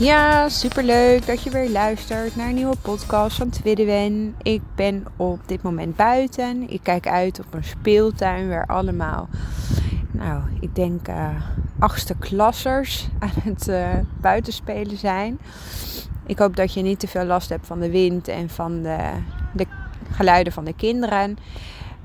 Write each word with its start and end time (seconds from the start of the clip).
Ja, 0.00 0.48
superleuk 0.48 1.26
dat 1.26 1.42
je 1.42 1.50
weer 1.50 1.70
luistert 1.70 2.36
naar 2.36 2.48
een 2.48 2.54
nieuwe 2.54 2.76
podcast 2.82 3.36
van 3.36 3.48
Twidden. 3.48 4.34
Ik 4.42 4.60
ben 4.74 5.06
op 5.16 5.40
dit 5.46 5.62
moment 5.62 5.96
buiten. 5.96 6.70
Ik 6.70 6.80
kijk 6.82 7.08
uit 7.08 7.40
op 7.40 7.54
een 7.54 7.64
speeltuin 7.64 8.48
waar 8.48 8.66
allemaal, 8.66 9.28
nou, 10.10 10.42
ik 10.60 10.74
denk 10.74 11.08
uh, 11.08 11.28
achtste 11.78 12.14
klassers 12.18 13.08
aan 13.18 13.30
het 13.42 13.68
uh, 13.68 13.88
buitenspelen 14.20 14.96
zijn. 14.96 15.38
Ik 16.26 16.38
hoop 16.38 16.56
dat 16.56 16.74
je 16.74 16.82
niet 16.82 17.00
te 17.00 17.08
veel 17.08 17.24
last 17.24 17.48
hebt 17.48 17.66
van 17.66 17.80
de 17.80 17.90
wind 17.90 18.28
en 18.28 18.48
van 18.48 18.82
de, 18.82 18.98
de 19.52 19.66
geluiden 20.10 20.52
van 20.52 20.64
de 20.64 20.74
kinderen. 20.74 21.36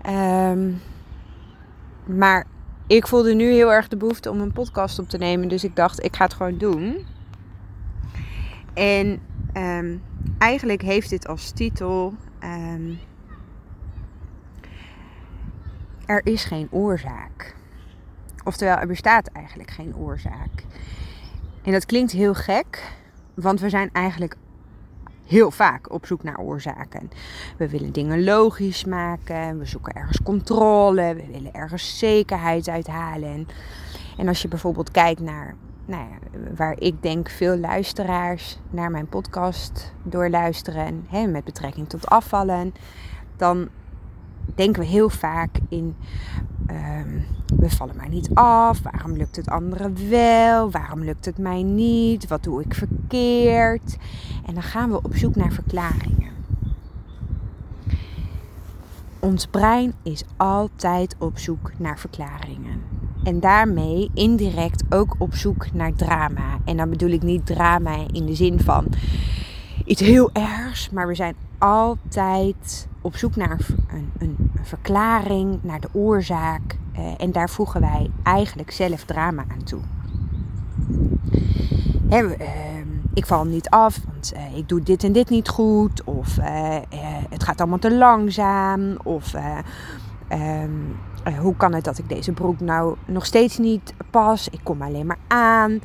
Um, 0.10 0.82
maar 2.06 2.46
ik 2.88 3.08
voelde 3.08 3.34
nu 3.34 3.52
heel 3.52 3.74
erg 3.74 3.88
de 3.88 3.98
behoefte 3.98 4.30
om 4.30 4.40
een 4.40 4.54
podcast 4.54 5.00
op 5.00 5.10
te 5.10 5.18
nemen. 5.18 5.48
Dus 5.48 5.64
ik 5.64 5.76
dacht, 5.76 6.04
ik 6.04 6.16
ga 6.16 6.24
het 6.24 6.34
gewoon 6.34 6.58
doen. 6.58 7.14
En 8.76 9.20
um, 9.58 10.02
eigenlijk 10.38 10.82
heeft 10.82 11.10
dit 11.10 11.28
als 11.28 11.52
titel. 11.52 12.14
Um, 12.44 13.00
er 16.06 16.26
is 16.26 16.46
geen 16.46 16.68
oorzaak. 16.72 17.56
Oftewel, 18.44 18.78
er 18.78 18.88
bestaat 18.88 19.28
eigenlijk 19.28 19.72
geen 19.72 19.96
oorzaak. 19.96 20.64
En 21.64 21.72
dat 21.72 21.86
klinkt 21.86 22.12
heel 22.12 22.34
gek, 22.34 22.94
want 23.34 23.60
we 23.60 23.70
zijn 23.70 23.90
eigenlijk 23.92 24.36
heel 25.26 25.52
vaak 25.52 25.92
op 25.92 26.06
zoek 26.06 26.24
naar 26.24 26.40
oorzaken. 26.40 27.12
We 27.58 27.70
willen 27.70 27.92
dingen 27.92 28.24
logisch 28.24 28.86
maken, 28.86 29.60
we 29.60 29.66
zoeken 29.66 29.94
ergens 29.94 30.22
controle, 30.24 31.16
we 31.16 31.26
willen 31.32 31.54
ergens 31.54 31.98
zekerheid 31.98 32.70
uithalen. 32.70 33.48
En 34.18 34.28
als 34.28 34.42
je 34.42 34.48
bijvoorbeeld 34.48 34.92
kijkt 34.92 35.22
naar 35.22 35.56
nou 35.86 36.04
ja, 36.04 36.40
waar 36.56 36.80
ik 36.80 37.02
denk 37.02 37.30
veel 37.30 37.58
luisteraars 37.58 38.60
naar 38.70 38.92
mijn 38.92 39.08
podcast 39.08 39.94
doorluisteren, 40.04 41.06
hè, 41.08 41.28
met 41.28 41.44
betrekking 41.44 41.90
tot 41.90 42.08
afvallen, 42.08 42.74
dan 43.38 43.68
denken 44.56 44.82
we 44.82 44.88
heel 44.88 45.10
vaak 45.10 45.60
in 45.70 45.96
um, 46.70 47.26
we 47.58 47.70
vallen 47.70 47.96
maar 47.96 48.10
niet 48.10 48.30
af, 48.34 48.82
waarom 48.82 49.18
lukt 49.18 49.36
het 49.36 49.50
anderen 49.50 50.10
wel, 50.10 50.72
waarom 50.72 51.04
lukt 51.04 51.26
het 51.26 51.38
mij 51.38 51.64
niet, 51.64 52.28
wat 52.28 52.44
doe 52.44 52.62
ik 52.62 52.74
verkeerd. 52.74 53.98
En 54.46 54.54
dan 54.54 54.64
gaan 54.64 54.92
we 54.92 55.02
op 55.02 55.16
zoek 55.16 55.36
naar 55.36 55.52
verklaringen. 55.52 56.34
Ons 59.20 59.48
brein 59.48 59.94
is 60.04 60.24
altijd 60.38 61.16
op 61.20 61.38
zoek 61.38 61.72
naar 61.78 62.00
verklaringen. 62.00 62.82
En 63.26 63.40
daarmee 63.40 64.10
indirect 64.14 64.84
ook 64.90 65.16
op 65.18 65.36
zoek 65.36 65.72
naar 65.74 65.94
drama. 65.94 66.58
En 66.66 66.78
dan 66.78 66.90
bedoel 66.90 67.10
ik 67.10 67.24
niet 67.24 67.46
drama 67.46 67.96
in 68.12 68.26
de 68.26 68.36
zin 68.36 68.60
van 68.60 68.86
iets 69.86 70.02
heel 70.02 70.30
ergs, 70.34 70.90
maar 70.90 71.08
we 71.08 71.16
zijn 71.16 71.36
altijd 71.58 72.88
op 73.02 73.16
zoek 73.16 73.36
naar 73.36 73.60
een, 73.88 74.12
een, 74.18 74.52
verklaring, 74.62 75.60
naar 75.62 75.80
de 75.80 75.90
oorzaak. 75.92 76.78
Uh, 76.98 77.14
en 77.18 77.32
daar 77.32 77.50
voegen 77.50 77.82
wij 77.82 78.10
eigenlijk 78.24 78.72
zelf 78.72 79.04
drama 79.04 79.46
aan 79.48 79.64
toe. 79.64 79.80
Uh, 82.10 82.32
ik 83.14 83.26
val 83.26 83.46
niet 83.46 83.70
af, 83.70 84.00
want 84.06 84.34
uh, 84.36 84.58
ik 84.58 84.70
doe 84.70 84.84
dit 84.84 85.04
en 85.04 85.12
dit 85.12 85.30
niet 85.30 85.48
goed. 85.48 86.04
Of 86.04 86.38
het 87.30 87.44
gaat 87.44 87.60
allemaal 87.60 87.80
te 87.80 87.96
langzaam. 87.96 88.98
Of 89.04 89.34
um, 90.30 90.96
hoe 91.40 91.56
kan 91.56 91.74
het 91.74 91.84
dat 91.84 91.98
ik 91.98 92.10
deze 92.10 92.32
broek 92.32 92.60
nou 92.60 92.96
nog 93.06 93.26
steeds 93.26 93.58
niet 93.58 93.94
pas? 94.10 94.50
Ik 94.50 94.60
kom 94.64 94.82
alleen 94.82 95.06
maar 95.06 95.20
aan. 95.28 95.80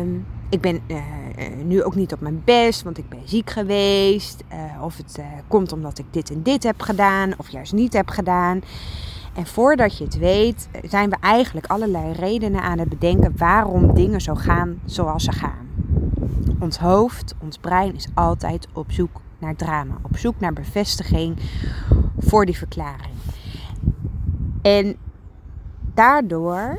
Um, 0.00 0.26
ik 0.48 0.60
ben 0.60 0.80
uh, 0.86 0.96
nu 1.64 1.82
ook 1.82 1.94
niet 1.94 2.12
op 2.12 2.20
mijn 2.20 2.42
best, 2.44 2.82
want 2.82 2.98
ik 2.98 3.08
ben 3.08 3.22
ziek 3.24 3.50
geweest. 3.50 4.44
Of 4.82 4.96
het 4.96 5.20
komt 5.48 5.72
omdat 5.72 5.98
ik 5.98 6.04
dit 6.10 6.30
en 6.30 6.42
dit 6.42 6.62
heb 6.62 6.80
gedaan, 6.80 7.32
of 7.36 7.48
juist 7.48 7.72
niet 7.72 7.92
heb 7.92 8.08
gedaan. 8.08 8.60
En 9.34 9.46
voordat 9.46 9.98
je 9.98 10.04
het 10.04 10.18
weet, 10.18 10.68
zijn 10.82 11.10
we 11.10 11.16
eigenlijk 11.20 11.66
allerlei 11.66 12.12
redenen 12.12 12.62
aan 12.62 12.78
het 12.78 12.88
bedenken 12.88 13.36
waarom 13.36 13.94
dingen 13.94 14.20
zo 14.20 14.34
gaan 14.34 14.80
zoals 14.84 15.24
ze 15.24 15.32
gaan. 15.32 15.68
Ons 16.60 16.78
hoofd, 16.78 17.34
ons 17.38 17.58
brein 17.58 17.94
is 17.94 18.08
altijd 18.14 18.68
op 18.72 18.92
zoek 18.92 19.20
naar 19.38 19.56
drama, 19.56 19.94
op 20.02 20.16
zoek 20.16 20.40
naar 20.40 20.52
bevestiging 20.52 21.36
voor 22.18 22.46
die 22.46 22.56
verklaring. 22.56 23.14
En 24.62 24.96
daardoor 25.94 26.78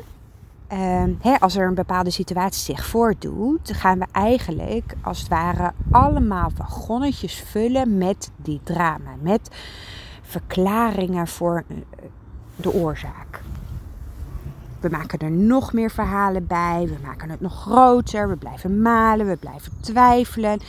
Um, 0.72 1.18
als 1.38 1.56
er 1.56 1.66
een 1.66 1.74
bepaalde 1.74 2.10
situatie 2.10 2.74
zich 2.74 2.86
voordoet, 2.86 3.72
gaan 3.72 3.98
we 3.98 4.06
eigenlijk 4.12 4.94
als 5.02 5.18
het 5.18 5.28
ware 5.28 5.72
allemaal 5.90 6.50
wagonnetjes 6.56 7.44
vullen 7.46 7.98
met 7.98 8.30
die 8.36 8.60
drama, 8.64 9.10
met 9.20 9.50
verklaringen 10.22 11.26
voor 11.26 11.64
eh, 11.68 11.76
de 12.56 12.72
oorzaak. 12.72 13.42
We 14.80 14.88
maken 14.88 15.18
er 15.18 15.30
nog 15.30 15.72
meer 15.72 15.90
verhalen 15.90 16.46
bij, 16.46 16.86
we 16.86 17.06
maken 17.06 17.30
het 17.30 17.40
nog 17.40 17.60
groter, 17.60 18.28
we 18.28 18.36
blijven 18.36 18.82
malen, 18.82 19.26
we 19.26 19.36
blijven 19.36 19.72
twijfelen. 19.80 20.60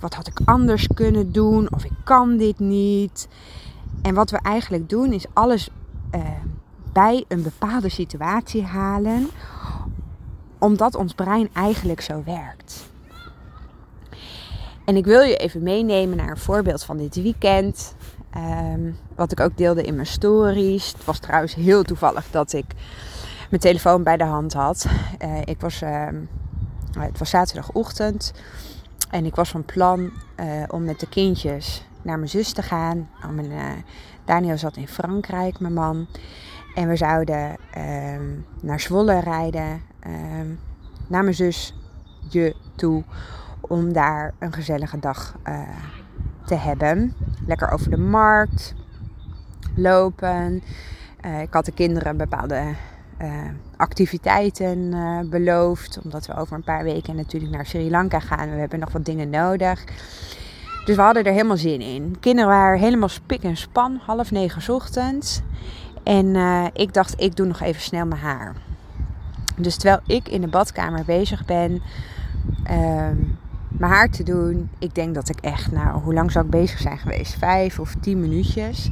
Wat 0.00 0.14
had 0.14 0.26
ik 0.26 0.40
anders 0.44 0.86
kunnen 0.94 1.32
doen? 1.32 1.72
Of 1.72 1.84
ik 1.84 1.94
kan 2.04 2.36
dit 2.36 2.58
niet. 2.58 3.28
En 4.02 4.14
wat 4.14 4.30
we 4.30 4.38
eigenlijk 4.42 4.88
doen 4.88 5.12
is 5.12 5.26
alles 5.32 5.70
uh, 6.14 6.20
bij 6.92 7.24
een 7.28 7.42
bepaalde 7.42 7.88
situatie 7.88 8.64
halen, 8.64 9.30
omdat 10.58 10.94
ons 10.94 11.14
brein 11.14 11.48
eigenlijk 11.52 12.00
zo 12.00 12.22
werkt. 12.24 12.90
En 14.84 14.96
ik 14.96 15.04
wil 15.04 15.22
je 15.22 15.36
even 15.36 15.62
meenemen 15.62 16.16
naar 16.16 16.30
een 16.30 16.36
voorbeeld 16.38 16.84
van 16.84 16.96
dit 16.96 17.14
weekend. 17.14 17.94
Um, 18.36 18.96
wat 19.14 19.32
ik 19.32 19.40
ook 19.40 19.56
deelde 19.56 19.82
in 19.82 19.94
mijn 19.94 20.06
stories. 20.06 20.92
Het 20.92 21.04
was 21.04 21.18
trouwens 21.18 21.54
heel 21.54 21.82
toevallig 21.82 22.30
dat 22.30 22.52
ik 22.52 22.64
mijn 23.50 23.62
telefoon 23.62 24.02
bij 24.02 24.16
de 24.16 24.24
hand 24.24 24.52
had. 24.52 24.86
Uh, 25.22 25.40
ik 25.44 25.60
was, 25.60 25.82
uh, 25.82 26.06
het 26.98 27.18
was 27.18 27.30
zaterdagochtend. 27.30 28.32
En 29.10 29.24
ik 29.24 29.34
was 29.34 29.48
van 29.48 29.64
plan 29.64 30.10
uh, 30.40 30.62
om 30.68 30.84
met 30.84 31.00
de 31.00 31.08
kindjes 31.08 31.84
naar 32.02 32.18
mijn 32.18 32.30
zus 32.30 32.52
te 32.52 32.62
gaan. 32.62 33.10
Mijn, 33.34 33.84
Daniel 34.28 34.58
zat 34.58 34.76
in 34.76 34.88
Frankrijk, 34.88 35.60
mijn 35.60 35.72
man. 35.72 36.06
En 36.74 36.88
we 36.88 36.96
zouden 36.96 37.56
ehm, 37.70 38.24
naar 38.62 38.80
Zwolle 38.80 39.20
rijden, 39.20 39.82
ehm, 40.00 40.46
naar 41.06 41.22
mijn 41.22 41.34
zus 41.34 41.74
je 42.28 42.56
toe, 42.74 43.04
om 43.60 43.92
daar 43.92 44.34
een 44.38 44.52
gezellige 44.52 44.98
dag 44.98 45.36
uh, 45.48 45.60
te 46.44 46.54
hebben. 46.54 47.14
Lekker 47.46 47.70
over 47.70 47.90
de 47.90 47.98
markt 47.98 48.74
lopen. 49.74 50.62
Uh, 51.26 51.40
ik 51.40 51.52
had 51.52 51.64
de 51.64 51.72
kinderen 51.72 52.16
bepaalde 52.16 52.74
uh, 53.22 53.28
activiteiten 53.76 54.90
beloofd, 55.30 56.00
omdat 56.04 56.26
we 56.26 56.34
over 56.34 56.56
een 56.56 56.64
paar 56.64 56.84
weken 56.84 57.16
natuurlijk 57.16 57.52
naar 57.52 57.66
Sri 57.66 57.90
Lanka 57.90 58.20
gaan. 58.20 58.50
We 58.50 58.56
hebben 58.56 58.78
nog 58.78 58.92
wat 58.92 59.04
dingen 59.04 59.30
nodig. 59.30 59.84
Dus 60.88 60.96
we 60.96 61.02
hadden 61.02 61.24
er 61.24 61.32
helemaal 61.32 61.56
zin 61.56 61.80
in. 61.80 62.16
kinderen 62.20 62.50
waren 62.50 62.78
helemaal 62.78 63.08
spik 63.08 63.42
en 63.42 63.56
span, 63.56 64.00
half 64.02 64.30
negen 64.30 64.74
ochtends. 64.74 65.40
En 66.02 66.26
uh, 66.26 66.64
ik 66.72 66.94
dacht, 66.94 67.20
ik 67.20 67.36
doe 67.36 67.46
nog 67.46 67.60
even 67.60 67.82
snel 67.82 68.06
mijn 68.06 68.20
haar. 68.20 68.54
Dus 69.56 69.76
terwijl 69.76 70.00
ik 70.06 70.28
in 70.28 70.40
de 70.40 70.48
badkamer 70.48 71.04
bezig 71.04 71.44
ben 71.44 71.72
uh, 72.70 73.08
mijn 73.68 73.92
haar 73.92 74.10
te 74.10 74.22
doen, 74.22 74.70
ik 74.78 74.94
denk 74.94 75.14
dat 75.14 75.28
ik 75.28 75.40
echt, 75.40 75.72
nou, 75.72 76.02
hoe 76.02 76.14
lang 76.14 76.32
zou 76.32 76.44
ik 76.44 76.50
bezig 76.50 76.78
zijn 76.78 76.98
geweest? 76.98 77.34
Vijf 77.34 77.78
of 77.78 77.94
tien 78.00 78.20
minuutjes. 78.20 78.90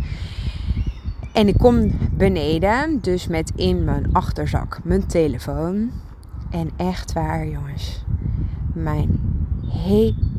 En 1.32 1.48
ik 1.48 1.58
kom 1.58 1.92
beneden, 2.12 2.98
dus 3.00 3.26
met 3.26 3.52
in 3.54 3.84
mijn 3.84 4.12
achterzak 4.12 4.78
mijn 4.82 5.06
telefoon. 5.06 5.90
En 6.50 6.70
echt 6.76 7.12
waar, 7.12 7.46
jongens, 7.46 8.04
mijn 8.72 9.20
hele 9.68 10.35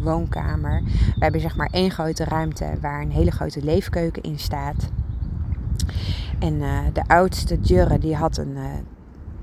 woonkamer. 0.00 0.82
We 0.84 1.18
hebben 1.18 1.40
zeg 1.40 1.56
maar 1.56 1.68
één 1.72 1.90
grote 1.90 2.24
ruimte 2.24 2.66
waar 2.80 3.02
een 3.02 3.10
hele 3.10 3.30
grote 3.30 3.62
leefkeuken 3.62 4.22
in 4.22 4.38
staat. 4.38 4.90
En 6.38 6.54
uh, 6.54 6.78
de 6.92 7.02
oudste 7.06 7.58
Jurre 7.60 7.98
die 7.98 8.16
had 8.16 8.36
een, 8.36 8.50
uh, 8.50 8.62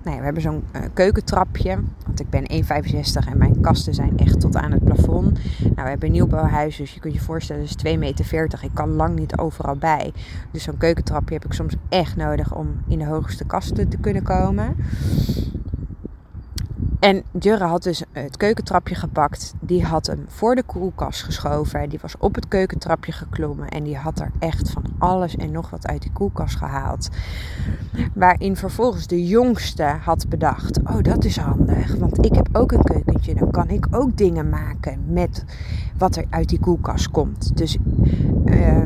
nou 0.03 0.15
ja, 0.15 0.17
we 0.17 0.23
hebben 0.23 0.41
zo'n 0.41 0.63
uh, 0.75 0.81
keukentrapje. 0.93 1.77
Want 2.05 2.19
ik 2.19 2.29
ben 2.29 2.51
1,65 2.51 3.29
en 3.31 3.37
mijn 3.37 3.61
kasten 3.61 3.93
zijn 3.93 4.17
echt 4.17 4.39
tot 4.39 4.55
aan 4.55 4.71
het 4.71 4.83
plafond. 4.83 5.39
Nou, 5.59 5.73
we 5.75 5.81
hebben 5.81 6.07
een 6.07 6.11
nieuwbouwhuis, 6.11 6.77
dus 6.77 6.93
je 6.93 6.99
kunt 6.99 7.13
je 7.13 7.19
voorstellen, 7.19 7.61
het 7.61 7.83
is 7.83 7.93
2,40 7.93 7.99
meter. 7.99 8.59
Ik 8.61 8.73
kan 8.73 8.89
lang 8.89 9.15
niet 9.15 9.37
overal 9.37 9.75
bij. 9.75 10.13
Dus 10.51 10.63
zo'n 10.63 10.77
keukentrapje 10.77 11.33
heb 11.33 11.45
ik 11.45 11.53
soms 11.53 11.75
echt 11.89 12.15
nodig 12.15 12.55
om 12.55 12.67
in 12.87 12.99
de 12.99 13.05
hoogste 13.05 13.45
kasten 13.45 13.89
te 13.89 13.97
kunnen 13.97 14.23
komen. 14.23 14.75
En 17.07 17.23
Jurre 17.39 17.63
had 17.63 17.83
dus 17.83 18.03
het 18.11 18.37
keukentrapje 18.37 18.95
gepakt. 18.95 19.53
Die 19.59 19.85
had 19.85 20.07
hem 20.07 20.25
voor 20.27 20.55
de 20.55 20.63
koelkast 20.63 21.23
geschoven. 21.23 21.89
Die 21.89 21.99
was 22.01 22.15
op 22.17 22.35
het 22.35 22.47
keukentrapje 22.47 23.11
geklommen. 23.11 23.67
En 23.67 23.83
die 23.83 23.97
had 23.97 24.19
er 24.19 24.31
echt 24.39 24.69
van 24.69 24.83
alles 24.97 25.35
en 25.35 25.51
nog 25.51 25.69
wat 25.69 25.87
uit 25.87 26.01
die 26.01 26.11
koelkast 26.11 26.55
gehaald. 26.55 27.09
Waarin 28.13 28.55
vervolgens 28.55 29.07
de 29.07 29.25
jongste 29.25 29.83
had 29.83 30.29
bedacht: 30.29 30.79
Oh, 30.79 31.01
dat 31.01 31.23
is 31.23 31.37
handig. 31.37 31.95
Want 31.95 32.25
ik 32.25 32.35
heb 32.35 32.49
ook 32.51 32.71
een 32.71 32.83
keukentje. 32.83 33.35
Dan 33.35 33.51
kan 33.51 33.69
ik 33.69 33.87
ook 33.91 34.17
dingen 34.17 34.49
maken 34.49 35.03
met 35.07 35.45
wat 35.97 36.15
er 36.15 36.25
uit 36.29 36.49
die 36.49 36.59
koelkast 36.59 37.09
komt. 37.09 37.57
Dus. 37.57 37.77
Uh, 38.45 38.85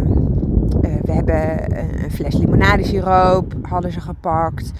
een 1.33 2.11
fles 2.11 2.37
limonadesiroop 2.37 3.53
hadden 3.61 3.91
ze 3.91 4.01
gepakt. 4.01 4.71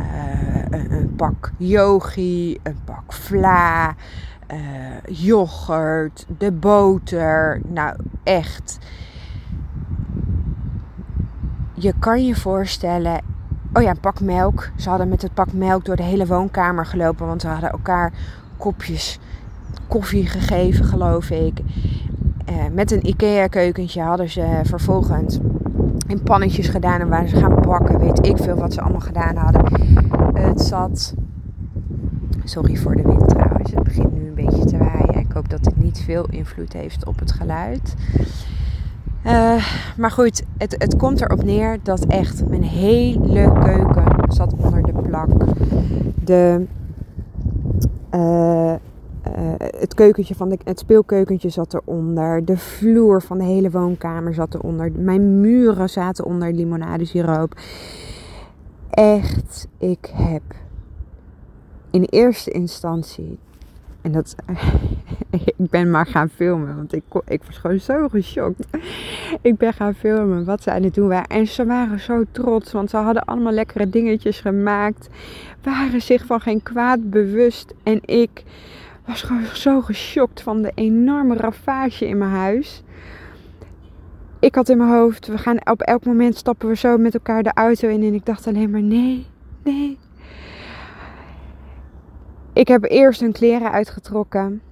Uh, 0.00 0.88
een, 0.90 1.14
pak 1.16 1.52
yogi, 1.56 2.58
een 2.62 2.76
pak 2.84 3.12
vla, 3.12 3.94
uh, 4.52 4.56
yoghurt, 5.06 6.26
de 6.38 6.52
boter. 6.52 7.60
Nou, 7.66 7.96
echt. 8.22 8.78
Je 11.74 11.92
kan 11.98 12.26
je 12.26 12.34
voorstellen. 12.34 13.20
Oh 13.72 13.82
ja, 13.82 13.90
een 13.90 14.00
pak 14.00 14.20
melk. 14.20 14.70
Ze 14.76 14.88
hadden 14.88 15.08
met 15.08 15.22
het 15.22 15.34
pak 15.34 15.52
melk 15.52 15.84
door 15.84 15.96
de 15.96 16.02
hele 16.02 16.26
woonkamer 16.26 16.86
gelopen. 16.86 17.26
Want 17.26 17.40
ze 17.40 17.48
hadden 17.48 17.70
elkaar 17.70 18.12
kopjes 18.56 19.18
koffie 19.88 20.26
gegeven, 20.26 20.84
geloof 20.84 21.30
ik. 21.30 21.60
Uh, 22.50 22.54
met 22.72 22.90
een 22.90 23.06
IKEA-keukentje 23.06 24.02
hadden 24.02 24.28
ze 24.28 24.60
vervolgens 24.64 25.38
in 26.08 26.22
pannetjes 26.22 26.68
gedaan 26.68 27.00
en 27.00 27.08
waren 27.08 27.28
ze 27.28 27.36
gaan 27.36 27.60
bakken. 27.60 27.98
Weet 27.98 28.26
ik 28.26 28.36
veel 28.36 28.56
wat 28.56 28.72
ze 28.72 28.80
allemaal 28.80 29.00
gedaan 29.00 29.36
hadden. 29.36 29.64
Het 30.34 30.60
zat. 30.60 31.14
Sorry 32.44 32.76
voor 32.76 32.96
de 32.96 33.02
wind 33.02 33.28
trouwens. 33.28 33.70
Het 33.70 33.82
begint 33.82 34.12
nu 34.12 34.26
een 34.26 34.34
beetje 34.34 34.64
te 34.64 34.76
waaien. 34.78 35.18
Ik 35.18 35.32
hoop 35.32 35.48
dat 35.48 35.64
dit 35.64 35.76
niet 35.76 36.00
veel 36.00 36.26
invloed 36.30 36.72
heeft 36.72 37.06
op 37.06 37.18
het 37.18 37.32
geluid. 37.32 37.94
Uh, 39.26 39.64
maar 39.96 40.10
goed, 40.10 40.42
het, 40.58 40.74
het 40.78 40.96
komt 40.96 41.20
erop 41.20 41.44
neer 41.44 41.78
dat 41.82 42.04
echt 42.04 42.48
mijn 42.48 42.62
hele 42.62 43.52
keuken 43.64 44.32
zat 44.32 44.54
onder 44.56 44.82
de 44.82 44.92
plak. 44.92 45.28
De. 46.24 46.66
Uh, 48.14 48.74
uh, 49.38 49.52
het 49.56 49.94
keukentje 49.94 50.34
van 50.34 50.48
de, 50.48 50.58
het 50.64 50.78
speelkeukentje 50.78 51.48
zat 51.48 51.74
eronder. 51.74 52.44
De 52.44 52.56
vloer 52.56 53.22
van 53.22 53.38
de 53.38 53.44
hele 53.44 53.70
woonkamer 53.70 54.34
zat 54.34 54.54
eronder. 54.54 54.92
Mijn 54.92 55.40
muren 55.40 55.90
zaten 55.90 56.24
onder 56.24 56.52
limonadesiroop. 56.52 57.60
Echt, 58.90 59.68
ik 59.78 60.10
heb 60.12 60.42
in 61.90 62.02
eerste 62.02 62.50
instantie. 62.50 63.38
En 64.00 64.12
dat. 64.12 64.34
ik 65.30 65.70
ben 65.70 65.90
maar 65.90 66.06
gaan 66.06 66.28
filmen. 66.28 66.76
Want 66.76 66.94
ik, 66.94 67.02
ik 67.26 67.42
was 67.42 67.56
gewoon 67.56 67.80
zo 67.80 68.08
geschokt. 68.08 68.66
Ik 69.42 69.56
ben 69.56 69.72
gaan 69.72 69.94
filmen 69.94 70.44
wat 70.44 70.62
ze 70.62 70.70
aan 70.70 70.82
het 70.82 70.94
doen 70.94 71.08
waren. 71.08 71.28
En 71.28 71.46
ze 71.46 71.66
waren 71.66 72.00
zo 72.00 72.24
trots. 72.30 72.72
Want 72.72 72.90
ze 72.90 72.96
hadden 72.96 73.24
allemaal 73.24 73.52
lekkere 73.52 73.88
dingetjes 73.88 74.40
gemaakt. 74.40 75.08
Waren 75.62 76.02
zich 76.02 76.26
van 76.26 76.40
geen 76.40 76.62
kwaad 76.62 77.10
bewust. 77.10 77.74
En 77.82 78.00
ik 78.04 78.44
was 79.08 79.22
gewoon 79.22 79.44
zo 79.44 79.80
geschokt 79.80 80.42
van 80.42 80.62
de 80.62 80.72
enorme 80.74 81.36
ravage 81.36 82.08
in 82.08 82.18
mijn 82.18 82.30
huis. 82.30 82.82
Ik 84.40 84.54
had 84.54 84.68
in 84.68 84.76
mijn 84.76 84.90
hoofd, 84.90 85.26
we 85.26 85.38
gaan 85.38 85.70
op 85.70 85.80
elk 85.80 86.04
moment 86.04 86.36
stappen 86.36 86.68
we 86.68 86.76
zo 86.76 86.98
met 86.98 87.14
elkaar 87.14 87.42
de 87.42 87.52
auto 87.54 87.88
in. 87.88 88.02
En 88.02 88.14
ik 88.14 88.26
dacht 88.26 88.46
alleen 88.46 88.70
maar 88.70 88.82
nee, 88.82 89.26
nee. 89.64 89.98
Ik 92.52 92.68
heb 92.68 92.84
eerst 92.84 93.20
hun 93.20 93.32
kleren 93.32 93.72
uitgetrokken. 93.72 94.62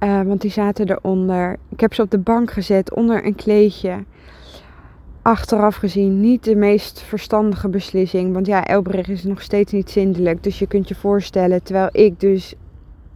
Uh, 0.00 0.22
want 0.22 0.40
die 0.40 0.50
zaten 0.50 0.90
eronder. 0.90 1.56
Ik 1.68 1.80
heb 1.80 1.94
ze 1.94 2.02
op 2.02 2.10
de 2.10 2.18
bank 2.18 2.50
gezet 2.50 2.94
onder 2.94 3.26
een 3.26 3.34
kleedje. 3.34 4.04
Achteraf 5.22 5.76
gezien 5.76 6.20
niet 6.20 6.44
de 6.44 6.56
meest 6.56 7.00
verstandige 7.00 7.68
beslissing. 7.68 8.32
Want 8.32 8.46
ja, 8.46 8.66
Elbrich 8.66 9.08
is 9.08 9.24
nog 9.24 9.42
steeds 9.42 9.72
niet 9.72 9.90
zindelijk. 9.90 10.42
Dus 10.42 10.58
je 10.58 10.66
kunt 10.66 10.88
je 10.88 10.94
voorstellen, 10.94 11.62
terwijl 11.62 11.88
ik 11.92 12.20
dus 12.20 12.54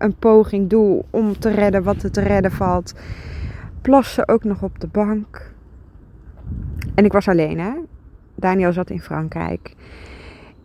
een 0.04 0.14
poging 0.14 0.70
doe 0.70 1.04
om 1.10 1.38
te 1.38 1.50
redden 1.50 1.82
wat 1.82 2.02
er 2.02 2.10
te 2.10 2.20
redden 2.20 2.52
valt, 2.52 2.94
plassen 3.82 4.28
ook 4.28 4.44
nog 4.44 4.62
op 4.62 4.80
de 4.80 4.86
bank. 4.86 5.52
En 6.94 7.04
ik 7.04 7.12
was 7.12 7.28
alleen, 7.28 7.58
hè? 7.58 7.72
Daniel 8.34 8.72
zat 8.72 8.90
in 8.90 9.00
Frankrijk. 9.00 9.74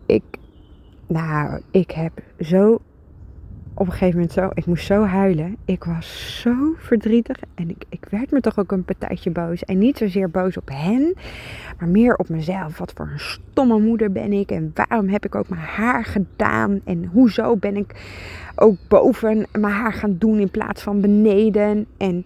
Ik, 0.06 0.22
nou, 1.06 1.60
ik 1.70 1.90
heb 1.90 2.12
zo 2.38 2.80
op 3.80 3.86
een 3.86 3.92
gegeven 3.92 4.14
moment 4.14 4.32
zo, 4.32 4.50
ik 4.54 4.66
moest 4.66 4.86
zo 4.86 5.04
huilen. 5.04 5.56
Ik 5.64 5.84
was 5.84 6.40
zo 6.42 6.74
verdrietig 6.76 7.36
en 7.54 7.70
ik, 7.70 7.84
ik 7.88 8.06
werd 8.10 8.30
me 8.30 8.40
toch 8.40 8.58
ook 8.58 8.72
een 8.72 8.84
partijtje 8.84 9.30
boos. 9.30 9.64
En 9.64 9.78
niet 9.78 9.98
zozeer 9.98 10.30
boos 10.30 10.56
op 10.56 10.68
hen, 10.72 11.14
maar 11.78 11.88
meer 11.88 12.16
op 12.16 12.28
mezelf. 12.28 12.78
Wat 12.78 12.92
voor 12.94 13.08
een 13.12 13.20
stomme 13.20 13.78
moeder 13.78 14.12
ben 14.12 14.32
ik 14.32 14.50
en 14.50 14.70
waarom 14.74 15.08
heb 15.08 15.24
ik 15.24 15.34
ook 15.34 15.48
mijn 15.48 15.60
haar 15.60 16.04
gedaan? 16.04 16.80
En 16.84 17.10
hoezo 17.12 17.56
ben 17.56 17.76
ik 17.76 17.94
ook 18.54 18.76
boven 18.88 19.46
mijn 19.52 19.74
haar 19.74 19.92
gaan 19.92 20.16
doen 20.18 20.38
in 20.38 20.50
plaats 20.50 20.82
van 20.82 21.00
beneden? 21.00 21.86
En 21.96 22.24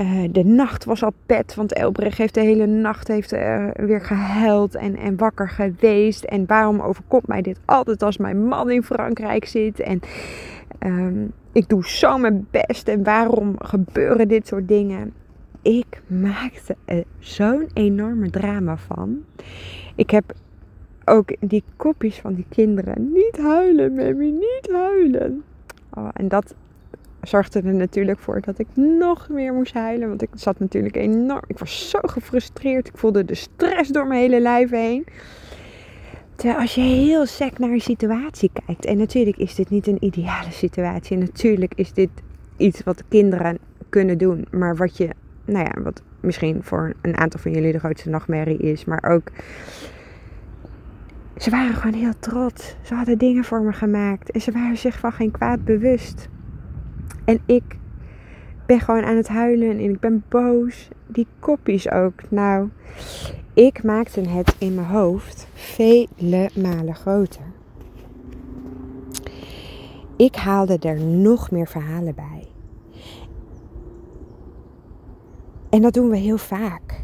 uh, 0.00 0.28
de 0.30 0.44
nacht 0.44 0.84
was 0.84 1.02
al 1.02 1.12
pet, 1.26 1.54
want 1.54 1.72
Elbrecht 1.72 2.18
heeft 2.18 2.34
de 2.34 2.40
hele 2.40 2.66
nacht 2.66 3.08
heeft, 3.08 3.32
uh, 3.32 3.66
weer 3.74 4.00
gehuild 4.00 4.74
en, 4.74 4.96
en 4.96 5.16
wakker 5.16 5.48
geweest. 5.48 6.24
En 6.24 6.46
waarom 6.46 6.80
overkomt 6.80 7.26
mij 7.26 7.42
dit 7.42 7.58
altijd 7.64 8.02
als 8.02 8.16
mijn 8.16 8.44
man 8.44 8.70
in 8.70 8.82
Frankrijk 8.82 9.44
zit? 9.44 9.80
En 9.80 10.00
um, 10.78 11.32
ik 11.52 11.68
doe 11.68 11.88
zo 11.88 12.18
mijn 12.18 12.46
best 12.50 12.88
en 12.88 13.02
waarom 13.02 13.54
gebeuren 13.58 14.28
dit 14.28 14.46
soort 14.46 14.68
dingen? 14.68 15.12
Ik 15.62 16.02
maakte 16.06 16.76
er 16.84 17.04
zo'n 17.18 17.68
enorme 17.72 18.30
drama 18.30 18.76
van. 18.76 19.24
Ik 19.94 20.10
heb 20.10 20.32
ook 21.04 21.34
die 21.40 21.64
kopjes 21.76 22.18
van 22.18 22.34
die 22.34 22.46
kinderen. 22.48 23.12
Niet 23.12 23.38
huilen, 23.38 23.94
baby, 23.94 24.24
niet 24.24 24.68
huilen. 24.72 25.42
Oh, 25.94 26.08
en 26.12 26.28
dat 26.28 26.54
zorgde 27.22 27.60
er 27.60 27.74
natuurlijk 27.74 28.18
voor 28.18 28.40
dat 28.40 28.58
ik 28.58 28.66
nog 28.74 29.28
meer 29.28 29.52
moest 29.52 29.74
huilen. 29.74 30.08
Want 30.08 30.22
ik 30.22 30.28
zat 30.34 30.58
natuurlijk 30.58 30.96
enorm. 30.96 31.42
Ik 31.46 31.58
was 31.58 31.90
zo 31.90 31.98
gefrustreerd. 32.02 32.88
Ik 32.88 32.96
voelde 32.96 33.24
de 33.24 33.34
stress 33.34 33.90
door 33.90 34.06
mijn 34.06 34.20
hele 34.20 34.40
lijf 34.40 34.70
heen. 34.70 35.04
Terwijl 36.36 36.60
als 36.60 36.74
je 36.74 36.80
heel 36.80 37.26
sec 37.26 37.58
naar 37.58 37.70
een 37.70 37.80
situatie 37.80 38.50
kijkt. 38.66 38.84
En 38.84 38.98
natuurlijk 38.98 39.36
is 39.36 39.54
dit 39.54 39.70
niet 39.70 39.86
een 39.86 40.04
ideale 40.04 40.50
situatie. 40.50 41.16
Natuurlijk 41.16 41.72
is 41.74 41.92
dit 41.92 42.10
iets 42.56 42.82
wat 42.82 43.02
kinderen 43.08 43.58
kunnen 43.88 44.18
doen. 44.18 44.46
Maar 44.50 44.76
wat 44.76 44.96
je, 44.96 45.08
nou 45.44 45.64
ja, 45.64 45.82
wat 45.82 46.02
misschien 46.20 46.62
voor 46.62 46.94
een 47.02 47.16
aantal 47.16 47.40
van 47.40 47.52
jullie 47.52 47.72
de 47.72 47.78
grootste 47.78 48.10
nachtmerrie 48.10 48.58
is. 48.58 48.84
Maar 48.84 49.04
ook. 49.10 49.30
Ze 51.36 51.50
waren 51.50 51.74
gewoon 51.74 52.00
heel 52.00 52.18
trots. 52.18 52.76
Ze 52.82 52.94
hadden 52.94 53.18
dingen 53.18 53.44
voor 53.44 53.62
me 53.62 53.72
gemaakt. 53.72 54.30
En 54.30 54.40
ze 54.40 54.52
waren 54.52 54.76
zich 54.76 54.98
van 54.98 55.12
geen 55.12 55.30
kwaad 55.30 55.64
bewust. 55.64 56.28
En 57.24 57.40
ik 57.46 57.62
gewoon 58.80 59.04
aan 59.04 59.16
het 59.16 59.28
huilen 59.28 59.70
en 59.70 59.80
ik 59.80 60.00
ben 60.00 60.24
boos. 60.28 60.88
Die 61.06 61.26
kopjes 61.40 61.90
ook. 61.90 62.30
Nou, 62.30 62.68
ik 63.54 63.82
maakte 63.82 64.20
het 64.20 64.54
in 64.58 64.74
mijn 64.74 64.86
hoofd 64.86 65.46
vele 65.54 66.50
malen 66.54 66.94
groter. 66.94 67.42
Ik 70.16 70.36
haalde 70.36 70.78
er 70.78 71.00
nog 71.00 71.50
meer 71.50 71.66
verhalen 71.66 72.14
bij. 72.14 72.48
En 75.70 75.82
dat 75.82 75.92
doen 75.92 76.08
we 76.08 76.16
heel 76.16 76.38
vaak. 76.38 77.00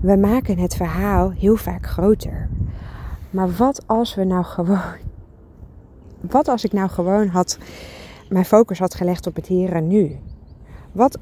We 0.00 0.16
maken 0.16 0.58
het 0.58 0.74
verhaal 0.74 1.30
heel 1.30 1.56
vaak 1.56 1.86
groter. 1.86 2.48
Maar 3.30 3.50
wat 3.50 3.82
als 3.86 4.14
we 4.14 4.24
nou 4.24 4.44
gewoon. 4.44 5.00
Wat 6.20 6.48
als 6.48 6.64
ik 6.64 6.72
nou 6.72 6.88
gewoon 6.88 7.26
had. 7.26 7.58
Mijn 8.28 8.44
focus 8.44 8.78
had 8.78 8.94
gelegd 8.94 9.26
op 9.26 9.34
het 9.36 9.46
hier 9.46 9.72
en 9.72 9.86
nu? 9.86 10.18
Wat 10.92 11.18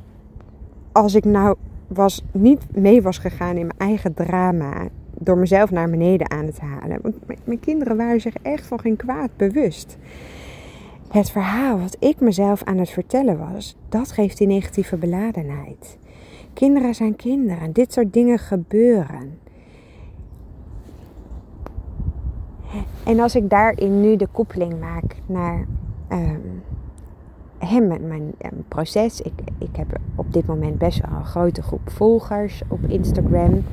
als 0.93 1.15
ik 1.15 1.25
nou 1.25 1.57
was, 1.87 2.25
niet 2.33 2.77
mee 2.77 3.03
was 3.03 3.19
gegaan 3.19 3.57
in 3.57 3.67
mijn 3.67 3.79
eigen 3.79 4.15
drama. 4.15 4.89
Door 5.23 5.39
mezelf 5.39 5.71
naar 5.71 5.91
beneden 5.91 6.31
aan 6.31 6.51
te 6.51 6.65
halen. 6.65 6.99
Want 7.03 7.17
mijn 7.45 7.61
kinderen 7.61 7.97
waren 7.97 8.21
zich 8.21 8.35
echt 8.43 8.67
van 8.67 8.81
geen 8.81 8.97
kwaad 8.97 9.31
bewust. 9.37 9.99
Het 11.09 11.31
verhaal 11.31 11.79
wat 11.79 11.97
ik 11.99 12.21
mezelf 12.21 12.63
aan 12.65 12.79
het 12.79 12.91
vertellen 12.91 13.39
was, 13.53 13.77
dat 13.89 14.13
geeft 14.13 14.39
die 14.39 14.47
negatieve 14.47 14.97
beladenheid. 14.97 15.99
Kinderen 16.53 16.95
zijn 16.95 17.17
kinderen. 17.17 17.73
Dit 17.73 17.93
soort 17.93 18.13
dingen 18.13 18.39
gebeuren. 18.39 19.39
En 23.05 23.21
als 23.21 23.35
ik 23.35 23.51
daarin 23.51 24.01
nu 24.01 24.17
de 24.17 24.29
koppeling 24.33 24.81
maak 24.81 25.17
naar 25.27 25.67
um, 26.13 26.63
hem, 27.67 27.87
mijn, 27.87 28.09
mijn, 28.09 28.33
proces. 28.69 29.21
Ik, 29.21 29.33
ik 29.59 29.77
heb 29.77 29.99
op 30.15 30.33
dit 30.33 30.47
moment 30.47 30.79
best 30.79 31.01
wel 31.01 31.19
een 31.19 31.25
grote 31.25 31.63
groep 31.63 31.91
volgers 31.91 32.63
op 32.69 32.79
Instagram. 32.89 33.65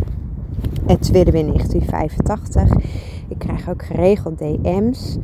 Het 0.86 1.02
tweede 1.02 1.32
in 1.32 1.48
1985. 1.48 2.72
Ik 3.28 3.40
krijg 3.40 3.70
ook 3.70 3.86
geregeld 3.86 4.38
DM's 4.38 5.18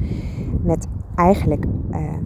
met 0.61 0.87
eigenlijk 1.15 1.65
ehm, 1.91 2.23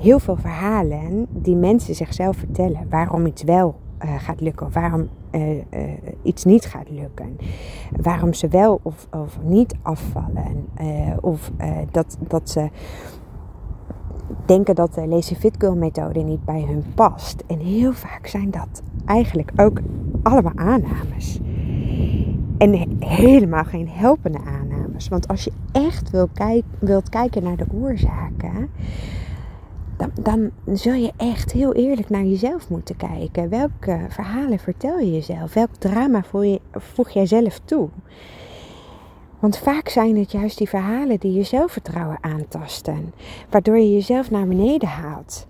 heel 0.00 0.18
veel 0.18 0.36
verhalen 0.36 1.26
die 1.30 1.56
mensen 1.56 1.94
zichzelf 1.94 2.36
vertellen. 2.36 2.86
Waarom 2.88 3.26
iets 3.26 3.42
wel 3.42 3.74
uh, 4.04 4.14
gaat 4.18 4.40
lukken, 4.40 4.66
of 4.66 4.74
waarom 4.74 5.08
uh, 5.30 5.56
uh, 5.56 5.62
iets 6.22 6.44
niet 6.44 6.64
gaat 6.64 6.90
lukken. 6.90 7.36
Waarom 8.00 8.34
ze 8.34 8.48
wel 8.48 8.80
of, 8.82 9.06
of 9.10 9.38
niet 9.42 9.74
afvallen. 9.82 10.68
of 11.20 11.50
dat, 11.90 12.16
dat 12.28 12.50
ze 12.50 12.68
denken 14.46 14.74
dat 14.74 14.94
de 14.94 15.06
Lazy 15.06 15.34
Fit 15.34 15.54
Girl 15.58 15.74
methode 15.74 16.20
niet 16.20 16.44
bij 16.44 16.64
hun 16.68 16.84
past. 16.94 17.42
En 17.46 17.58
heel 17.58 17.92
vaak 17.92 18.26
zijn 18.26 18.50
dat 18.50 18.82
eigenlijk 19.04 19.50
ook 19.56 19.80
allemaal 20.22 20.52
aannames. 20.56 21.40
En 22.58 22.96
helemaal 22.98 23.64
geen 23.64 23.88
helpende 23.88 24.38
aannames. 24.38 25.08
Want 25.08 25.28
als 25.28 25.44
je 25.44 25.52
echt 25.72 26.10
wil 26.10 26.28
wilt 26.78 27.08
kijken 27.08 27.42
naar 27.42 27.56
de 27.56 27.66
oorzaken, 27.74 28.70
dan, 29.96 30.10
dan 30.20 30.50
zul 30.76 30.94
je 30.94 31.12
echt 31.16 31.52
heel 31.52 31.72
eerlijk 31.72 32.08
naar 32.08 32.24
jezelf 32.24 32.68
moeten 32.68 32.96
kijken. 32.96 33.48
Welke 33.48 33.98
verhalen 34.08 34.58
vertel 34.58 34.98
je 34.98 35.12
jezelf? 35.12 35.54
Welk 35.54 35.74
drama 35.78 36.22
voeg 36.72 37.10
jij 37.10 37.26
zelf 37.26 37.60
toe? 37.64 37.88
Want 39.42 39.58
vaak 39.58 39.88
zijn 39.88 40.16
het 40.16 40.32
juist 40.32 40.58
die 40.58 40.68
verhalen 40.68 41.18
die 41.18 41.32
je 41.32 41.42
zelfvertrouwen 41.42 42.18
aantasten, 42.20 43.12
waardoor 43.50 43.76
je 43.76 43.92
jezelf 43.92 44.30
naar 44.30 44.46
beneden 44.46 44.88
haalt. 44.88 45.46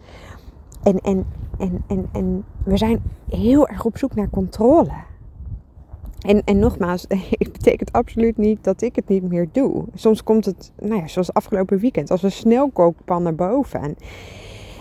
En, 0.82 0.99
en, 1.00 1.26
en, 1.58 1.84
en, 1.87 2.08
en 2.12 2.44
we 2.64 2.76
zijn 2.76 3.02
heel 3.28 3.68
erg 3.68 3.84
op 3.84 3.99
zoek 3.99 4.14
naar 4.14 4.30
controle. 4.30 4.92
En, 6.20 6.44
en 6.44 6.58
nogmaals, 6.58 7.04
het 7.42 7.52
betekent 7.52 7.92
absoluut 7.92 8.37
niet 8.37 8.64
dat 8.64 8.82
ik 8.82 8.96
het 8.96 9.08
niet 9.08 9.22
meer 9.22 9.49
doe. 9.52 9.84
Soms 9.94 10.22
komt 10.22 10.44
het, 10.44 10.72
nou 10.80 11.00
ja, 11.00 11.08
zoals 11.08 11.32
afgelopen 11.32 11.78
weekend, 11.78 12.11
als 12.11 12.22
een 12.22 12.32
snelkookpan 12.32 13.22
naar 13.22 13.34
boven. 13.34 13.96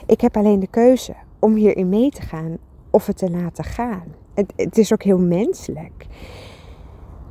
Ik 0.05 0.21
heb 0.21 0.37
alleen 0.37 0.59
de 0.59 0.67
keuze 0.67 1.13
om 1.39 1.55
hierin 1.55 1.89
mee 1.89 2.09
te 2.09 2.21
gaan 2.21 2.57
of 2.89 3.05
het 3.05 3.17
te 3.17 3.31
laten 3.31 3.63
gaan. 3.63 4.03
Het, 4.33 4.53
het 4.55 4.77
is 4.77 4.93
ook 4.93 5.03
heel 5.03 5.19
menselijk. 5.19 6.07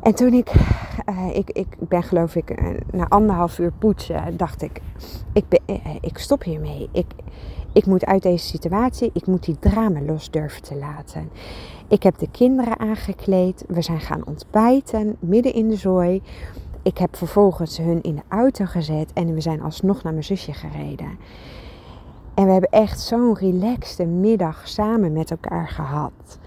En 0.02 0.14
toen 0.14 0.32
ik, 0.32 0.52
uh, 1.08 1.36
ik, 1.36 1.50
ik 1.50 1.66
ben 1.78 2.02
geloof 2.02 2.34
ik 2.34 2.60
uh, 2.60 2.68
na 2.92 3.08
anderhalf 3.08 3.58
uur 3.58 3.72
poetsen, 3.72 4.36
dacht 4.36 4.62
ik, 4.62 4.80
ik, 5.32 5.48
ben, 5.48 5.60
uh, 5.66 5.76
ik 6.00 6.18
stop 6.18 6.42
hiermee. 6.42 6.88
Ik, 6.92 7.06
ik 7.72 7.86
moet 7.86 8.04
uit 8.04 8.22
deze 8.22 8.46
situatie, 8.46 9.10
ik 9.12 9.26
moet 9.26 9.44
die 9.44 9.58
drama 9.58 10.00
los 10.00 10.30
durven 10.30 10.62
te 10.62 10.76
laten. 10.76 11.30
Ik 11.88 12.02
heb 12.02 12.18
de 12.18 12.30
kinderen 12.30 12.78
aangekleed, 12.78 13.64
we 13.68 13.82
zijn 13.82 14.00
gaan 14.00 14.26
ontbijten 14.26 15.16
midden 15.18 15.54
in 15.54 15.68
de 15.68 15.76
zooi. 15.76 16.22
Ik 16.82 16.98
heb 16.98 17.16
vervolgens 17.16 17.78
hun 17.78 18.02
in 18.02 18.14
de 18.14 18.22
auto 18.28 18.64
gezet 18.64 19.12
en 19.12 19.34
we 19.34 19.40
zijn 19.40 19.62
alsnog 19.62 20.02
naar 20.02 20.12
mijn 20.12 20.24
zusje 20.24 20.52
gereden. 20.52 21.18
En 22.34 22.46
we 22.46 22.52
hebben 22.52 22.70
echt 22.70 23.00
zo'n 23.00 23.36
relaxte 23.36 24.04
middag 24.04 24.68
samen 24.68 25.12
met 25.12 25.30
elkaar 25.30 25.68
gehad. 25.68 26.38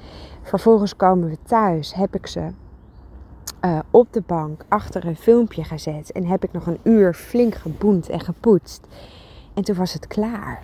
Vervolgens 0.42 0.96
komen 0.96 1.30
we 1.30 1.38
thuis, 1.46 1.94
heb 1.94 2.16
ik 2.16 2.28
ze 2.28 2.50
uh, 3.66 3.80
op 3.92 4.14
de 4.14 4.24
bank 4.26 4.66
achter 4.68 5.06
een 5.06 5.16
filmpje 5.16 5.64
gezet. 5.64 6.12
En 6.12 6.26
heb 6.26 6.44
ik 6.44 6.52
nog 6.52 6.68
een 6.68 6.80
uur 6.84 7.14
flink 7.14 7.56
geboend 7.56 8.10
en 8.10 8.20
gepoetst. 8.20 8.88
En 9.54 9.64
toen 9.64 9.76
was 9.76 9.94
het 9.94 10.08
klaar. 10.08 10.64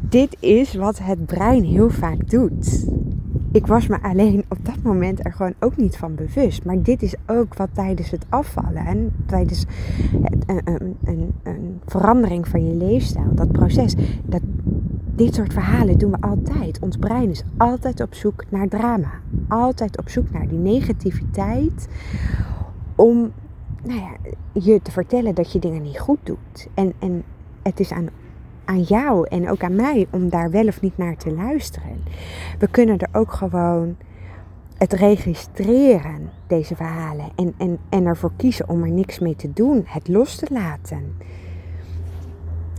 Dit 0.00 0.36
is 0.40 0.74
wat 0.74 0.98
het 0.98 1.26
brein 1.26 1.64
heel 1.64 1.90
vaak 1.90 2.30
doet. 2.30 2.86
Ik 3.52 3.66
was 3.66 3.86
me 3.86 4.02
alleen 4.02 4.44
op 4.48 4.58
dat 4.62 4.82
moment 4.82 5.24
er 5.24 5.32
gewoon 5.32 5.54
ook 5.60 5.76
niet 5.76 5.96
van 5.96 6.14
bewust. 6.14 6.64
Maar 6.64 6.82
dit 6.82 7.02
is 7.02 7.14
ook 7.26 7.54
wat 7.54 7.68
tijdens 7.72 8.10
het 8.10 8.26
afvallen 8.28 8.86
en 8.86 9.12
tijdens 9.26 9.64
een, 10.46 10.60
een, 10.64 10.96
een, 11.04 11.34
een 11.42 11.80
verandering 11.86 12.48
van 12.48 12.66
je 12.66 12.74
leefstijl, 12.74 13.34
dat 13.34 13.52
proces, 13.52 13.94
dat, 14.24 14.40
dit 15.16 15.34
soort 15.34 15.52
verhalen 15.52 15.98
doen 15.98 16.10
we 16.10 16.20
altijd. 16.20 16.78
Ons 16.78 16.96
brein 16.96 17.30
is 17.30 17.42
altijd 17.56 18.00
op 18.00 18.14
zoek 18.14 18.44
naar 18.48 18.68
drama. 18.68 19.10
Altijd 19.48 19.98
op 19.98 20.08
zoek 20.08 20.30
naar 20.30 20.48
die 20.48 20.58
negativiteit. 20.58 21.88
Om 22.94 23.32
nou 23.82 24.00
ja, 24.00 24.16
je 24.52 24.82
te 24.82 24.90
vertellen 24.90 25.34
dat 25.34 25.52
je 25.52 25.58
dingen 25.58 25.82
niet 25.82 25.98
goed 25.98 26.18
doet. 26.22 26.68
En, 26.74 26.92
en 26.98 27.24
het 27.62 27.80
is 27.80 27.92
aan, 27.92 28.08
aan 28.64 28.82
jou 28.82 29.26
en 29.28 29.50
ook 29.50 29.62
aan 29.62 29.74
mij 29.74 30.06
om 30.10 30.28
daar 30.28 30.50
wel 30.50 30.66
of 30.66 30.80
niet 30.80 30.96
naar 30.96 31.16
te 31.16 31.32
luisteren. 31.32 32.02
We 32.58 32.66
kunnen 32.66 32.98
er 32.98 33.08
ook 33.12 33.32
gewoon 33.32 33.96
het 34.78 34.92
registreren, 34.92 36.30
deze 36.46 36.76
verhalen. 36.76 37.26
En, 37.36 37.54
en, 37.56 37.78
en 37.88 38.06
ervoor 38.06 38.32
kiezen 38.36 38.68
om 38.68 38.82
er 38.82 38.90
niks 38.90 39.18
mee 39.18 39.36
te 39.36 39.52
doen. 39.52 39.82
Het 39.86 40.08
los 40.08 40.36
te 40.36 40.46
laten. 40.50 41.16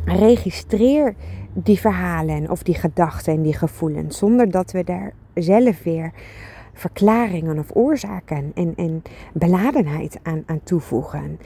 Registreer 0.06 1.16
die 1.54 1.80
verhalen 1.80 2.50
of 2.52 2.64
die 2.64 2.76
gedachten 2.76 3.34
en 3.34 3.42
die 3.42 3.54
gevoelens. 3.54 4.18
Zonder 4.18 4.52
dat 4.52 4.72
we 4.72 4.84
daar 4.84 5.14
zelf 5.34 5.84
weer 5.84 6.12
verklaringen 6.74 7.60
of 7.60 7.76
oorzaken 7.76 8.52
en, 8.56 8.74
en 8.76 9.02
beladenheid 9.34 10.20
aan, 10.24 10.44
aan 10.46 10.64
toevoegen. 10.64 11.40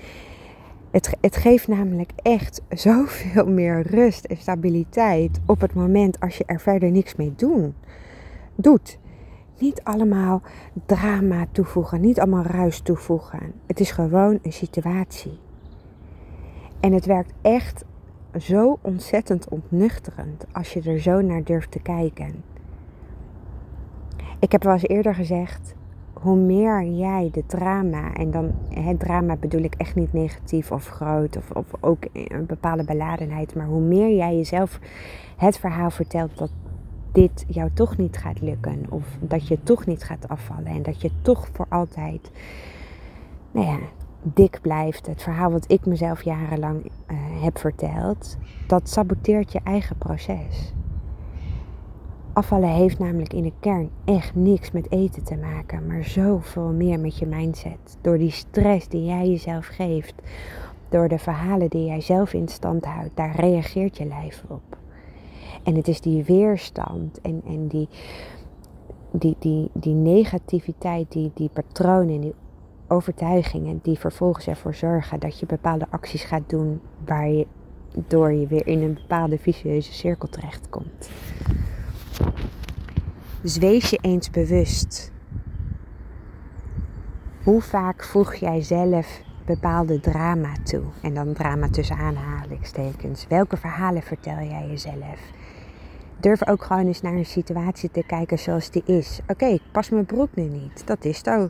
Het, 0.91 1.17
het 1.21 1.35
geeft 1.35 1.67
namelijk 1.67 2.11
echt 2.15 2.61
zoveel 2.69 3.47
meer 3.47 3.81
rust 3.81 4.25
en 4.25 4.37
stabiliteit 4.37 5.39
op 5.45 5.61
het 5.61 5.73
moment 5.73 6.19
als 6.19 6.37
je 6.37 6.43
er 6.45 6.59
verder 6.59 6.91
niks 6.91 7.15
mee 7.15 7.33
doen, 7.35 7.75
doet. 8.55 8.99
Niet 9.59 9.83
allemaal 9.83 10.41
drama 10.85 11.45
toevoegen, 11.51 12.01
niet 12.01 12.19
allemaal 12.19 12.43
ruis 12.43 12.79
toevoegen. 12.79 13.53
Het 13.67 13.79
is 13.79 13.91
gewoon 13.91 14.39
een 14.41 14.53
situatie. 14.53 15.39
En 16.79 16.93
het 16.93 17.05
werkt 17.05 17.33
echt 17.41 17.85
zo 18.37 18.77
ontzettend 18.81 19.49
ontnuchterend 19.49 20.45
als 20.51 20.73
je 20.73 20.81
er 20.81 20.99
zo 20.99 21.21
naar 21.21 21.43
durft 21.43 21.71
te 21.71 21.79
kijken. 21.79 22.43
Ik 24.39 24.51
heb 24.51 24.63
wel 24.63 24.73
eens 24.73 24.87
eerder 24.87 25.15
gezegd, 25.15 25.75
hoe 26.13 26.35
meer 26.35 26.83
jij 26.83 27.29
de 27.31 27.45
drama, 27.45 28.13
en 28.13 28.31
dan 28.31 28.51
het 28.69 28.99
drama 28.99 29.35
bedoel 29.35 29.61
ik 29.61 29.75
echt 29.75 29.95
niet 29.95 30.13
negatief 30.13 30.71
of 30.71 30.87
groot 30.87 31.37
of, 31.37 31.51
of 31.51 31.65
ook 31.79 32.03
een 32.13 32.45
bepaalde 32.45 32.83
beladenheid, 32.83 33.55
maar 33.55 33.65
hoe 33.65 33.81
meer 33.81 34.15
jij 34.15 34.35
jezelf 34.35 34.79
het 35.37 35.57
verhaal 35.57 35.89
vertelt 35.89 36.37
dat 36.37 36.51
dit 37.11 37.45
jou 37.47 37.69
toch 37.73 37.97
niet 37.97 38.17
gaat 38.17 38.41
lukken 38.41 38.85
of 38.89 39.03
dat 39.19 39.47
je 39.47 39.63
toch 39.63 39.85
niet 39.85 40.03
gaat 40.03 40.27
afvallen 40.27 40.65
en 40.65 40.83
dat 40.83 41.01
je 41.01 41.11
toch 41.21 41.47
voor 41.51 41.65
altijd, 41.69 42.31
nou 43.51 43.67
ja, 43.67 43.79
dik 44.21 44.59
blijft. 44.61 45.07
Het 45.07 45.21
verhaal 45.21 45.51
wat 45.51 45.71
ik 45.71 45.85
mezelf 45.85 46.21
jarenlang 46.23 46.85
uh, 46.85 47.17
heb 47.43 47.57
verteld, 47.57 48.37
dat 48.67 48.89
saboteert 48.89 49.51
je 49.51 49.59
eigen 49.63 49.97
proces. 49.97 50.73
Afvallen 52.33 52.69
heeft 52.69 52.99
namelijk 52.99 53.33
in 53.33 53.43
de 53.43 53.53
kern 53.59 53.89
echt 54.05 54.35
niks 54.35 54.71
met 54.71 54.91
eten 54.91 55.23
te 55.23 55.35
maken, 55.35 55.87
maar 55.87 56.03
zoveel 56.03 56.71
meer 56.71 56.99
met 56.99 57.17
je 57.17 57.25
mindset. 57.25 57.97
Door 58.01 58.17
die 58.17 58.31
stress 58.31 58.87
die 58.87 59.05
jij 59.05 59.29
jezelf 59.29 59.65
geeft, 59.65 60.13
door 60.89 61.07
de 61.07 61.19
verhalen 61.19 61.69
die 61.69 61.85
jij 61.85 62.01
zelf 62.01 62.33
in 62.33 62.47
stand 62.47 62.85
houdt, 62.85 63.15
daar 63.15 63.35
reageert 63.35 63.97
je 63.97 64.05
lijf 64.05 64.43
op. 64.47 64.77
En 65.63 65.75
het 65.75 65.87
is 65.87 66.01
die 66.01 66.23
weerstand 66.23 67.21
en, 67.21 67.41
en 67.45 67.67
die, 67.67 67.87
die, 69.11 69.35
die, 69.39 69.69
die 69.73 69.93
negativiteit, 69.93 71.11
die, 71.11 71.31
die 71.33 71.49
patronen, 71.53 72.21
die 72.21 72.33
overtuigingen 72.89 73.79
die 73.83 73.99
vervolgens 73.99 74.47
ervoor 74.47 74.73
zorgen 74.73 75.19
dat 75.19 75.39
je 75.39 75.45
bepaalde 75.45 75.87
acties 75.89 76.23
gaat 76.23 76.49
doen 76.49 76.81
waar 77.05 77.29
je 78.33 78.47
weer 78.47 78.67
in 78.67 78.81
een 78.81 78.93
bepaalde 78.93 79.37
vicieuze 79.37 79.93
cirkel 79.93 80.29
terechtkomt. 80.29 81.09
Dus 83.41 83.57
wees 83.57 83.89
je 83.89 83.97
eens 84.01 84.29
bewust. 84.29 85.11
Hoe 87.43 87.61
vaak 87.61 88.03
voeg 88.03 88.35
jij 88.35 88.61
zelf 88.61 89.21
bepaalde 89.45 89.99
drama 89.99 90.51
toe? 90.63 90.83
En 91.01 91.13
dan 91.13 91.33
drama 91.33 91.69
tussen 91.69 91.97
aanhalingstekens. 91.97 93.25
Welke 93.27 93.57
verhalen 93.57 94.01
vertel 94.01 94.43
jij 94.43 94.67
jezelf? 94.67 95.19
Durf 96.19 96.47
ook 96.47 96.63
gewoon 96.63 96.85
eens 96.85 97.01
naar 97.01 97.13
een 97.13 97.25
situatie 97.25 97.91
te 97.91 98.03
kijken 98.07 98.39
zoals 98.39 98.71
die 98.71 98.83
is. 98.85 99.19
Oké, 99.27 99.45
ik 99.45 99.61
pas 99.71 99.89
mijn 99.89 100.05
broek 100.05 100.35
nu 100.35 100.43
niet. 100.43 100.87
Dat 100.87 101.05
is 101.05 101.25
ook. 101.25 101.49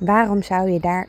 Waarom 0.00 0.42
zou 0.42 0.70
je 0.70 0.80
daar 0.80 1.06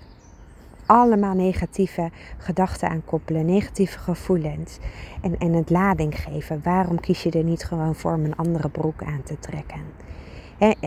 allemaal 0.85 1.33
negatieve 1.33 2.09
gedachten 2.37 2.89
aan 2.89 3.05
koppelen, 3.05 3.45
negatieve 3.45 3.99
gevoelens 3.99 4.77
en, 5.21 5.37
en 5.37 5.53
het 5.53 5.69
lading 5.69 6.19
geven? 6.19 6.61
Waarom 6.63 6.99
kies 6.99 7.23
je 7.23 7.31
er 7.31 7.43
niet 7.43 7.63
gewoon 7.63 7.95
voor 7.95 8.13
om 8.13 8.25
een 8.25 8.35
andere 8.35 8.69
broek 8.69 9.03
aan 9.03 9.23
te 9.23 9.39
trekken? 9.39 9.81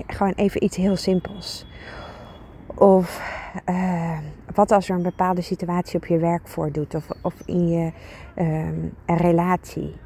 gewoon 0.07 0.33
even 0.33 0.65
iets 0.65 0.77
heel 0.77 0.97
simpels. 0.97 1.67
Of 2.75 3.23
uh, 3.69 4.19
wat 4.55 4.71
als 4.71 4.89
er 4.89 4.97
een 4.97 5.03
bepaalde 5.03 5.43
situatie 5.43 5.97
op 5.97 6.07
je 6.07 6.19
werk 6.19 6.49
voordoet 6.49 6.95
of, 6.95 7.09
of 7.23 7.35
in 7.45 7.69
je 7.69 7.93
um, 8.39 8.95
relatie. 9.07 9.97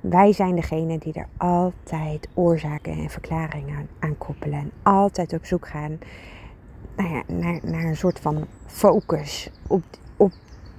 Wij 0.00 0.32
zijn 0.32 0.54
degene 0.54 0.98
die 0.98 1.12
er 1.12 1.28
altijd 1.36 2.28
oorzaken 2.34 2.92
en 2.92 3.10
verklaringen 3.10 3.88
aan 3.98 4.18
koppelen. 4.18 4.58
En 4.58 4.72
altijd 4.82 5.32
op 5.32 5.44
zoek 5.44 5.68
gaan 5.68 5.98
nou 6.96 7.14
ja, 7.14 7.22
naar, 7.26 7.60
naar 7.62 7.84
een 7.84 7.96
soort 7.96 8.20
van 8.20 8.46
focus 8.66 9.50
op, 9.66 9.82
op 10.16 10.32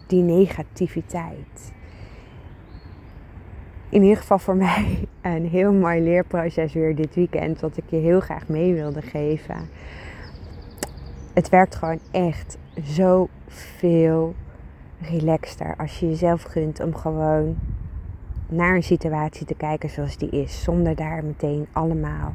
die 0.08 0.22
negativiteit. 0.22 1.72
In 3.90 4.02
ieder 4.02 4.18
geval 4.18 4.40
voor 4.40 4.56
mij 4.68 5.08
een 5.22 5.48
heel 5.48 5.74
mooi 5.74 6.02
leerproces 6.02 6.74
weer 6.74 6.96
dit 6.96 7.16
weekend, 7.16 7.60
wat 7.60 7.78
ik 7.78 7.84
je 7.90 7.98
heel 7.98 8.20
graag 8.20 8.48
mee 8.48 8.74
wilde 8.74 9.02
geven. 9.02 9.70
Het 11.34 11.50
werkt 11.50 11.76
gewoon 11.76 12.00
echt 12.12 12.58
zo 12.84 13.30
veel 13.48 14.36
relaxter 15.02 15.76
als 15.78 16.00
je 16.00 16.08
jezelf 16.08 16.44
gunt 16.44 16.80
om 16.80 16.96
gewoon 16.96 17.58
naar 18.50 18.76
een 18.76 18.84
situatie 18.84 19.46
te 19.46 19.56
kijken 19.56 19.90
zoals 19.90 20.18
die 20.18 20.30
is, 20.30 20.64
zonder 20.64 20.96
daar 20.96 21.24
meteen 21.24 21.68
allemaal 21.72 22.34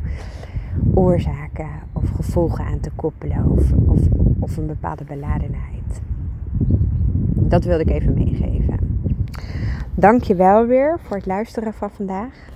oorzaken 0.94 1.70
of 1.92 2.08
gevolgen 2.08 2.64
aan 2.64 2.80
te 2.80 2.90
koppelen 2.96 3.50
of, 3.50 3.72
of, 4.40 4.56
een 4.56 4.66
bepaalde 4.66 5.04
beladenheid. 5.04 6.00
Dat 7.34 7.64
wilde 7.64 7.82
ik 7.82 7.90
even 7.90 8.14
meegeven. 8.14 8.78
Dank 9.94 10.22
je 10.22 10.34
wel 10.34 10.66
weer 10.66 10.98
voor 11.02 11.16
het 11.16 11.26
luisteren 11.26 11.74
van 11.74 11.90
vandaag. 11.90 12.48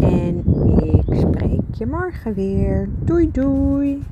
En 0.00 0.44
ik 0.82 1.14
spreek 1.14 1.74
je 1.74 1.86
morgen 1.86 2.34
weer. 2.34 2.88
Doei 2.98 3.30
doei. 3.30 4.02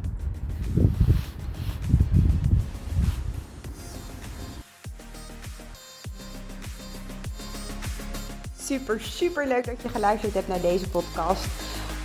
Super, 8.58 9.00
super 9.00 9.46
leuk 9.46 9.66
dat 9.66 9.82
je 9.82 9.88
geluisterd 9.88 10.34
hebt 10.34 10.48
naar 10.48 10.60
deze 10.60 10.88
podcast. 10.88 11.46